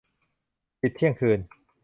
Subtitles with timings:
[0.81, 1.39] ปิดเที่ยงคืน